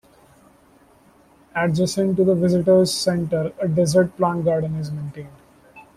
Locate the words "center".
2.91-3.53